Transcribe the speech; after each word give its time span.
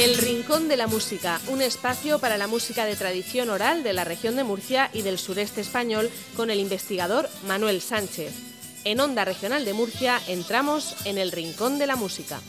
El 0.00 0.16
Rincón 0.16 0.66
de 0.66 0.78
la 0.78 0.86
Música, 0.86 1.38
un 1.48 1.60
espacio 1.60 2.18
para 2.20 2.38
la 2.38 2.46
música 2.46 2.86
de 2.86 2.96
tradición 2.96 3.50
oral 3.50 3.82
de 3.82 3.92
la 3.92 4.02
región 4.02 4.34
de 4.34 4.44
Murcia 4.44 4.88
y 4.94 5.02
del 5.02 5.18
sureste 5.18 5.60
español 5.60 6.08
con 6.36 6.50
el 6.50 6.58
investigador 6.58 7.28
Manuel 7.46 7.82
Sánchez. 7.82 8.32
En 8.84 8.98
Onda 8.98 9.26
Regional 9.26 9.66
de 9.66 9.74
Murcia 9.74 10.18
entramos 10.26 10.96
en 11.04 11.18
el 11.18 11.30
Rincón 11.30 11.78
de 11.78 11.86
la 11.86 11.96
Música. 11.96 12.40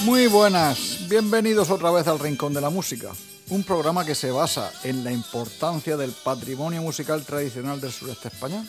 Muy 0.00 0.26
buenas, 0.26 1.08
bienvenidos 1.08 1.70
otra 1.70 1.92
vez 1.92 2.08
al 2.08 2.18
Rincón 2.18 2.52
de 2.52 2.62
la 2.62 2.70
Música, 2.70 3.12
un 3.50 3.62
programa 3.62 4.04
que 4.04 4.16
se 4.16 4.32
basa 4.32 4.72
en 4.82 5.04
la 5.04 5.12
importancia 5.12 5.96
del 5.96 6.10
patrimonio 6.10 6.82
musical 6.82 7.24
tradicional 7.24 7.80
del 7.80 7.92
sureste 7.92 8.26
español. 8.26 8.66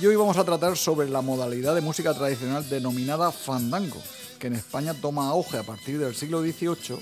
Y 0.00 0.06
hoy 0.06 0.16
vamos 0.16 0.38
a 0.38 0.44
tratar 0.44 0.76
sobre 0.78 1.08
la 1.10 1.20
modalidad 1.20 1.74
de 1.74 1.82
música 1.82 2.14
tradicional 2.14 2.66
denominada 2.68 3.30
fandango, 3.30 4.02
que 4.38 4.46
en 4.46 4.54
España 4.54 4.94
toma 4.94 5.28
auge 5.28 5.58
a 5.58 5.64
partir 5.64 5.98
del 5.98 6.14
siglo 6.14 6.40
XVIII, 6.40 6.98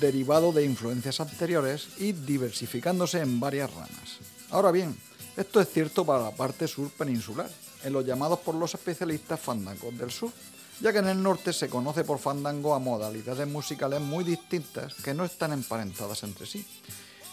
derivado 0.00 0.52
de 0.52 0.64
influencias 0.64 1.20
anteriores 1.20 1.88
y 1.98 2.10
diversificándose 2.10 3.20
en 3.20 3.38
varias 3.38 3.72
ramas. 3.72 4.18
Ahora 4.50 4.72
bien, 4.72 4.96
esto 5.36 5.60
es 5.60 5.70
cierto 5.70 6.04
para 6.04 6.24
la 6.24 6.32
parte 6.32 6.66
sur 6.66 6.90
peninsular, 6.90 7.48
en 7.84 7.92
los 7.92 8.04
llamados 8.04 8.40
por 8.40 8.56
los 8.56 8.74
especialistas 8.74 9.38
fandangos 9.38 9.96
del 9.96 10.10
sur, 10.10 10.32
ya 10.80 10.92
que 10.92 10.98
en 10.98 11.08
el 11.08 11.22
norte 11.22 11.52
se 11.52 11.68
conoce 11.68 12.02
por 12.02 12.18
fandango 12.18 12.74
a 12.74 12.80
modalidades 12.80 13.46
musicales 13.46 14.00
muy 14.00 14.24
distintas 14.24 14.94
que 14.94 15.14
no 15.14 15.24
están 15.24 15.52
emparentadas 15.52 16.24
entre 16.24 16.46
sí. 16.46 16.66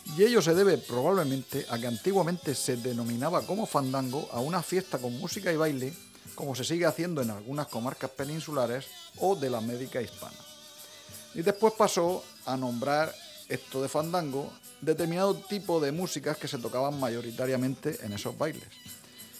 Y 0.05 0.23
ello 0.23 0.41
se 0.41 0.53
debe 0.53 0.77
probablemente 0.77 1.65
a 1.69 1.79
que 1.79 1.87
antiguamente 1.87 2.53
se 2.53 2.77
denominaba 2.77 3.41
como 3.41 3.65
fandango 3.65 4.29
a 4.31 4.39
una 4.41 4.61
fiesta 4.61 4.99
con 4.99 5.17
música 5.17 5.51
y 5.51 5.55
baile, 5.55 5.93
como 6.35 6.55
se 6.55 6.63
sigue 6.63 6.85
haciendo 6.85 7.21
en 7.21 7.31
algunas 7.31 7.67
comarcas 7.67 8.11
peninsulares 8.11 8.85
o 9.17 9.35
de 9.35 9.49
la 9.49 9.57
América 9.57 10.01
hispana. 10.01 10.37
Y 11.33 11.41
después 11.41 11.73
pasó 11.73 12.23
a 12.45 12.55
nombrar 12.57 13.13
esto 13.49 13.81
de 13.81 13.89
fandango 13.89 14.51
determinado 14.81 15.35
tipo 15.35 15.79
de 15.79 15.91
músicas 15.91 16.37
que 16.37 16.47
se 16.47 16.57
tocaban 16.57 16.99
mayoritariamente 16.99 17.97
en 18.03 18.13
esos 18.13 18.37
bailes. 18.37 18.67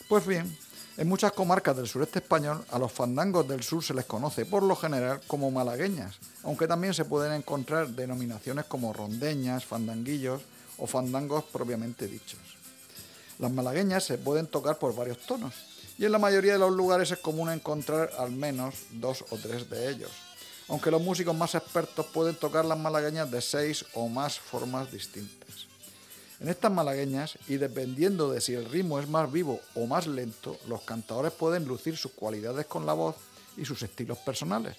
Pues 0.07 0.25
bien, 0.25 0.57
en 0.97 1.07
muchas 1.07 1.33
comarcas 1.33 1.75
del 1.75 1.87
sureste 1.87 2.19
español, 2.19 2.63
a 2.71 2.79
los 2.79 2.91
fandangos 2.91 3.47
del 3.47 3.63
sur 3.63 3.83
se 3.83 3.93
les 3.93 4.05
conoce 4.05 4.45
por 4.45 4.63
lo 4.63 4.75
general 4.75 5.21
como 5.27 5.51
malagueñas, 5.51 6.15
aunque 6.43 6.67
también 6.67 6.93
se 6.93 7.05
pueden 7.05 7.33
encontrar 7.33 7.89
denominaciones 7.89 8.65
como 8.65 8.93
rondeñas, 8.93 9.65
fandanguillos 9.65 10.41
o 10.77 10.87
fandangos 10.87 11.43
propiamente 11.45 12.07
dichos. 12.07 12.39
Las 13.39 13.51
malagueñas 13.51 14.03
se 14.03 14.17
pueden 14.17 14.47
tocar 14.47 14.77
por 14.77 14.95
varios 14.95 15.19
tonos, 15.25 15.53
y 15.97 16.05
en 16.05 16.11
la 16.11 16.19
mayoría 16.19 16.53
de 16.53 16.59
los 16.59 16.71
lugares 16.71 17.11
es 17.11 17.19
común 17.19 17.49
encontrar 17.49 18.11
al 18.17 18.31
menos 18.31 18.75
dos 18.91 19.23
o 19.29 19.37
tres 19.37 19.69
de 19.69 19.89
ellos, 19.89 20.11
aunque 20.67 20.91
los 20.91 21.01
músicos 21.01 21.35
más 21.35 21.55
expertos 21.55 22.05
pueden 22.07 22.35
tocar 22.35 22.65
las 22.65 22.77
malagueñas 22.77 23.29
de 23.29 23.41
seis 23.41 23.85
o 23.93 24.07
más 24.07 24.39
formas 24.39 24.91
distintas. 24.91 25.67
En 26.39 26.49
estas 26.49 26.71
malagueñas, 26.71 27.37
y 27.47 27.55
dependiendo 27.55 28.31
de 28.31 28.41
si 28.41 28.53
el 28.53 28.65
ritmo 28.65 28.99
es 28.99 29.07
más 29.07 29.31
vivo 29.31 29.61
o 29.75 29.85
más 29.85 30.07
lento, 30.07 30.57
los 30.67 30.81
cantadores 30.81 31.31
pueden 31.31 31.65
lucir 31.65 31.95
sus 31.95 32.11
cualidades 32.11 32.65
con 32.65 32.85
la 32.85 32.93
voz 32.93 33.15
y 33.55 33.65
sus 33.65 33.81
estilos 33.83 34.17
personales. 34.17 34.75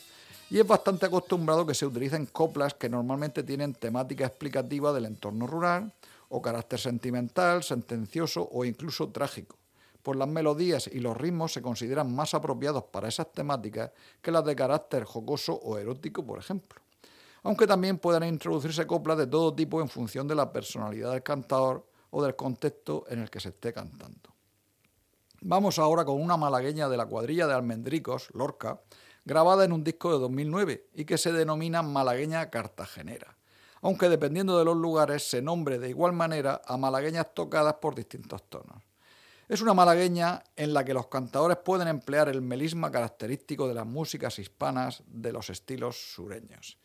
Y 0.51 0.59
es 0.59 0.67
bastante 0.67 1.07
acostumbrado 1.07 1.67
que 1.67 1.75
se 1.75 1.87
utilicen 1.87 2.27
coplas 2.27 2.75
que 2.75 2.89
normalmente 2.89 3.43
tienen 3.43 3.75
temática 3.75 4.27
explicativa 4.27 4.93
del 4.93 5.07
entorno 5.07 5.47
rural, 5.47 5.93
o 6.29 6.43
carácter 6.43 6.81
sentimental, 6.81 7.63
sentencioso 7.63 8.49
o 8.51 8.65
incluso 8.65 9.09
trágico. 9.11 9.57
Pues 10.03 10.19
las 10.19 10.29
melodías 10.29 10.89
y 10.93 11.01
los 11.01 11.17
ritmos 11.17 11.53
se 11.53 11.63
consideran 11.63 12.15
más 12.15 12.35
apropiados 12.35 12.85
para 12.85 13.09
esas 13.09 13.33
temáticas 13.33 13.91
que 14.21 14.31
las 14.31 14.45
de 14.45 14.57
carácter 14.57 15.05
jocoso 15.05 15.55
o 15.55 15.79
erótico, 15.79 16.25
por 16.25 16.39
ejemplo 16.39 16.85
aunque 17.45 17.67
también 17.67 17.99
puedan 17.99 18.25
introducirse 18.25 18.87
coplas 18.87 19.19
de 19.19 19.27
todo 19.27 19.55
tipo 19.55 19.81
en 19.81 19.89
función 19.89 20.27
de 20.27 20.35
la 20.35 20.51
personalidad 20.51 21.13
del 21.13 21.23
cantador 21.23 21.87
o 22.11 22.23
del 22.23 22.35
contexto 22.35 23.05
en 23.09 23.21
el 23.21 23.31
que 23.31 23.39
se 23.39 23.51
esté 23.51 23.73
cantando. 23.73 24.35
Vamos 25.43 25.79
ahora 25.79 26.07
con 26.07 26.21
una 26.21 26.39
malagueña 26.39 26.89
de 26.89 26.97
la 26.97 27.05
cuadrilla 27.05 27.47
de 27.47 27.53
Almendricos, 27.53 28.31
Lorca, 28.33 28.81
grabada 29.25 29.65
en 29.65 29.73
un 29.73 29.85
disco 29.85 30.13
de 30.13 30.19
2009 30.19 30.89
y 30.95 31.05
que 31.05 31.19
se 31.19 31.33
denomina 31.33 31.83
Malagueña 31.83 32.51
Cartagenera, 32.51 33.37
aunque 33.83 34.09
dependiendo 34.09 34.59
de 34.59 34.65
los 34.65 34.77
lugares 34.77 35.29
se 35.29 35.43
nombre 35.43 35.79
de 35.79 35.91
igual 35.91 36.13
manera 36.13 36.63
a 36.67 36.77
malagueñas 36.77 37.35
tocadas 37.35 37.75
por 37.75 37.95
distintos 37.95 38.43
tonos. 38.49 38.83
Es 39.49 39.61
una 39.61 39.75
malagueña 39.75 40.43
en 40.57 40.73
la 40.73 40.85
que 40.85 40.95
los 40.95 41.09
cantadores 41.09 41.59
pueden 41.59 41.89
emplear 41.89 42.29
el 42.29 42.41
melisma 42.41 42.91
característico 42.91 43.69
de 43.69 43.75
las 43.75 43.87
músicas 43.87 44.39
hispanas 44.39 45.03
de 45.07 45.33
los 45.33 45.51
estilos 45.51 46.15
sureños 46.15 46.79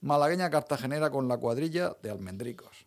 malagueña 0.00 0.50
cartagenera 0.50 1.10
con 1.10 1.28
la 1.28 1.36
cuadrilla 1.36 1.96
de 2.02 2.10
almendricos. 2.10 2.85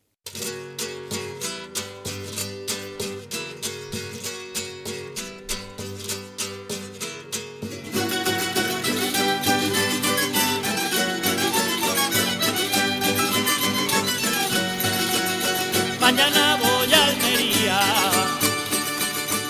Mañana 16.09 16.55
voy 16.55 16.91
a 16.91 17.05
Almería, 17.05 17.79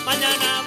mañana 0.04 0.62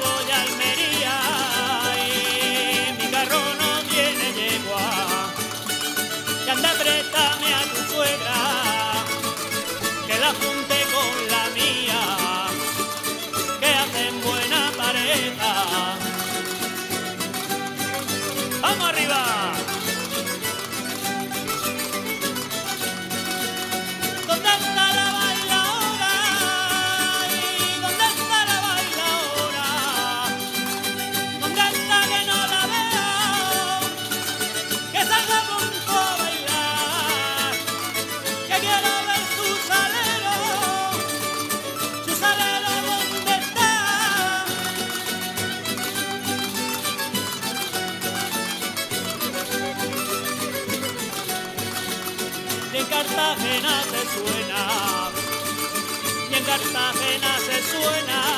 Cartagena 56.45 57.37
se 57.39 57.61
suena, 57.63 58.32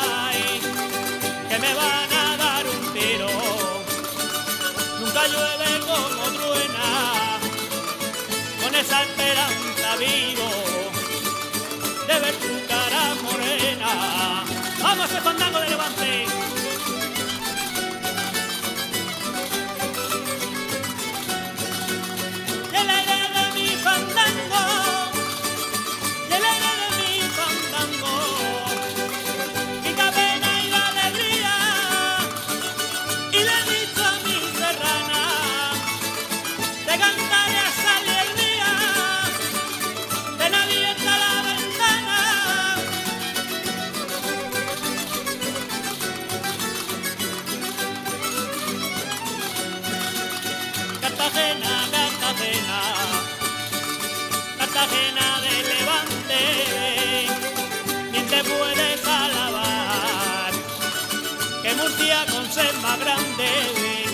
grande 62.97 64.05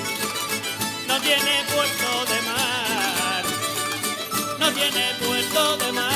no 1.08 1.20
tiene 1.22 1.64
puerto 1.74 2.26
de 2.32 2.42
mar, 2.50 3.44
no 4.60 4.72
tiene 4.74 5.14
puerto 5.20 5.78
de 5.78 5.92
mar. 5.92 6.11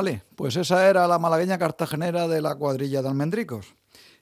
Vale, 0.00 0.22
pues 0.34 0.56
esa 0.56 0.88
era 0.88 1.06
la 1.06 1.18
malagueña 1.18 1.58
cartagenera 1.58 2.26
de 2.26 2.40
la 2.40 2.54
cuadrilla 2.54 3.02
de 3.02 3.08
almendricos. 3.08 3.74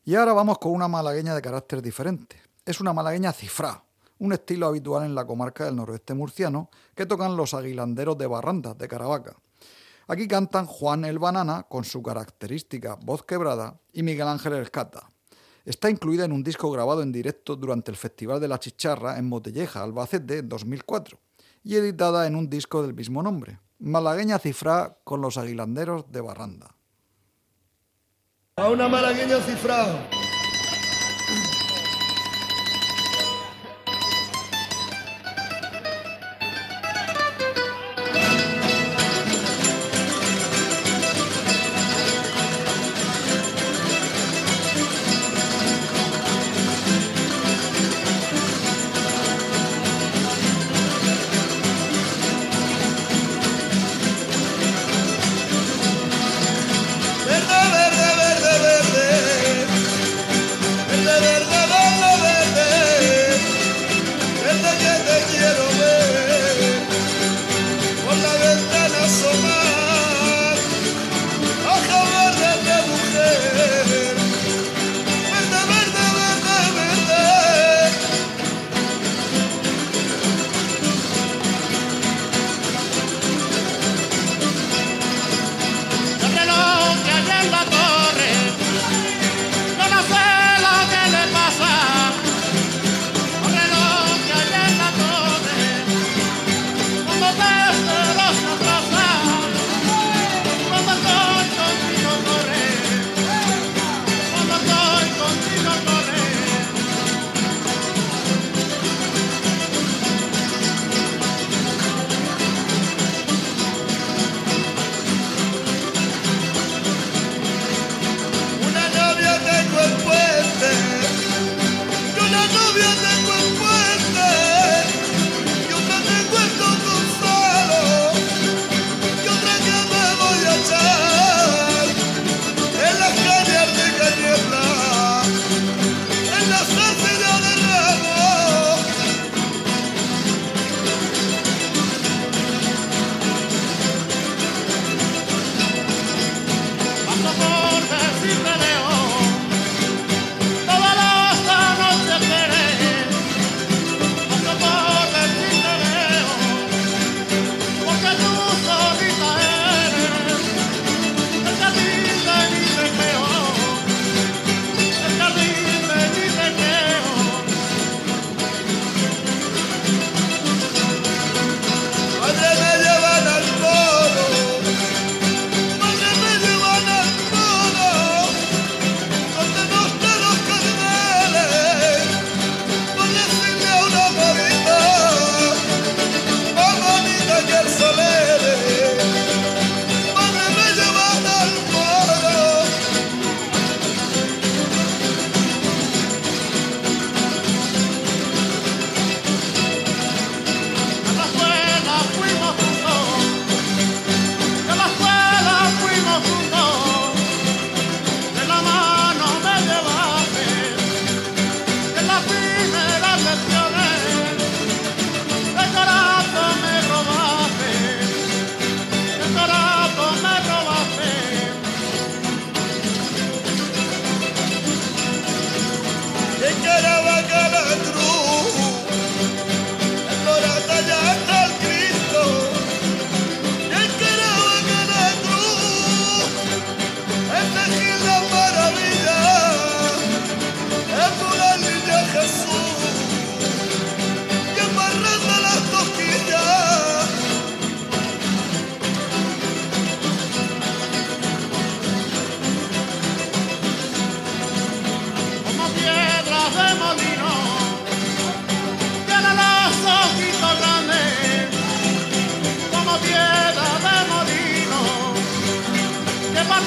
Y 0.05 0.17
ahora 0.17 0.33
vamos 0.33 0.59
con 0.59 0.73
una 0.73 0.89
malagueña 0.89 1.37
de 1.37 1.41
carácter 1.41 1.81
diferente. 1.83 2.43
Es 2.67 2.81
una 2.81 2.93
malagueña 2.93 3.33
cifrá, 3.33 3.85
un 4.19 4.33
estilo 4.33 4.67
habitual 4.67 5.05
en 5.05 5.15
la 5.15 5.25
comarca 5.25 5.67
del 5.67 5.77
noroeste 5.77 6.15
murciano 6.15 6.69
que 6.97 7.07
tocan 7.07 7.37
los 7.37 7.55
aguilanderos 7.55 8.19
de 8.19 8.27
Barrandas, 8.27 8.77
de 8.77 8.89
Caravaca. 8.89 9.37
Aquí 10.09 10.27
cantan 10.27 10.67
Juan 10.67 11.05
el 11.05 11.21
Banana 11.21 11.63
con 11.69 11.85
su 11.85 12.03
característica 12.03 12.97
voz 13.01 13.23
quebrada 13.23 13.79
y 13.93 14.03
Miguel 14.03 14.27
Ángel 14.27 14.55
el 14.55 14.63
Escata. 14.63 15.09
Está 15.65 15.91
incluida 15.91 16.25
en 16.25 16.33
un 16.33 16.43
disco 16.43 16.73
grabado 16.73 17.03
en 17.03 17.13
directo 17.13 17.55
durante 17.55 17.93
el 17.93 17.97
Festival 17.97 18.41
de 18.41 18.49
la 18.49 18.59
Chicharra 18.59 19.17
en 19.17 19.29
Motelleja, 19.29 19.85
Albacete, 19.85 20.39
en 20.39 20.49
2004, 20.49 21.21
y 21.63 21.77
editada 21.77 22.27
en 22.27 22.35
un 22.35 22.51
disco 22.51 22.83
del 22.83 22.95
mismo 22.95 23.23
nombre 23.23 23.61
malagueña 23.79 24.39
cifra 24.39 24.99
con 25.05 25.21
los 25.21 25.39
aguilanderos 25.39 26.11
de 26.11 26.21
Barranda. 26.21 26.75
A 28.57 28.69
una 28.69 28.89
malagueña 28.89 29.41
cifra. 29.41 30.09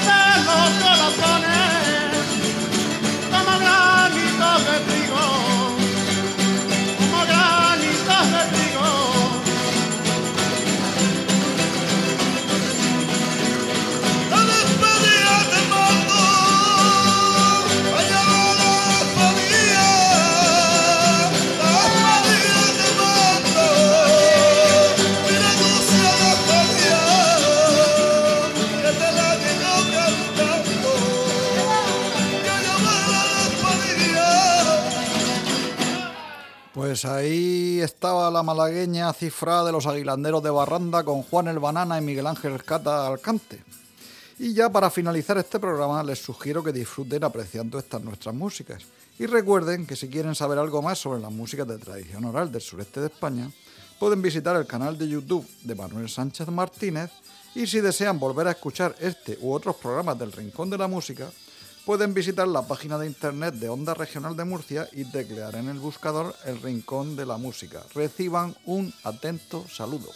hasta 0.08 0.96
los 0.96 1.14
corazones. 1.14 1.41
Pues 37.02 37.12
ahí 37.12 37.80
estaba 37.80 38.30
la 38.30 38.44
malagueña 38.44 39.12
cifrada 39.12 39.64
de 39.64 39.72
los 39.72 39.86
aguilanderos 39.86 40.40
de 40.40 40.50
Barranda 40.50 41.02
con 41.02 41.24
Juan 41.24 41.48
el 41.48 41.58
Banana 41.58 41.98
y 41.98 42.00
Miguel 42.00 42.28
Ángel 42.28 42.62
Cata 42.62 43.08
Alcante. 43.08 43.60
Y 44.38 44.54
ya 44.54 44.70
para 44.70 44.88
finalizar 44.88 45.36
este 45.36 45.58
programa 45.58 46.04
les 46.04 46.20
sugiero 46.20 46.62
que 46.62 46.70
disfruten 46.70 47.24
apreciando 47.24 47.76
estas 47.76 48.02
nuestras 48.02 48.32
músicas. 48.36 48.84
Y 49.18 49.26
recuerden 49.26 49.84
que 49.84 49.96
si 49.96 50.08
quieren 50.08 50.36
saber 50.36 50.60
algo 50.60 50.80
más 50.80 51.00
sobre 51.00 51.20
las 51.20 51.32
músicas 51.32 51.66
de 51.66 51.78
tradición 51.78 52.24
oral 52.24 52.52
del 52.52 52.62
sureste 52.62 53.00
de 53.00 53.06
España, 53.06 53.50
pueden 53.98 54.22
visitar 54.22 54.54
el 54.54 54.66
canal 54.66 54.96
de 54.96 55.08
YouTube 55.08 55.48
de 55.64 55.74
Manuel 55.74 56.08
Sánchez 56.08 56.46
Martínez 56.50 57.10
y 57.56 57.66
si 57.66 57.80
desean 57.80 58.20
volver 58.20 58.46
a 58.46 58.52
escuchar 58.52 58.94
este 59.00 59.38
u 59.40 59.52
otros 59.52 59.74
programas 59.74 60.20
del 60.20 60.30
Rincón 60.30 60.70
de 60.70 60.78
la 60.78 60.86
Música, 60.86 61.32
pueden 61.84 62.14
visitar 62.14 62.46
la 62.46 62.66
página 62.66 62.98
de 62.98 63.06
internet 63.06 63.54
de 63.54 63.68
Onda 63.68 63.94
Regional 63.94 64.36
de 64.36 64.44
Murcia 64.44 64.88
y 64.92 65.04
teclear 65.04 65.56
en 65.56 65.68
el 65.68 65.78
buscador 65.78 66.34
el 66.44 66.60
Rincón 66.62 67.16
de 67.16 67.26
la 67.26 67.38
Música. 67.38 67.82
Reciban 67.94 68.54
un 68.64 68.92
atento 69.04 69.66
saludo. 69.68 70.10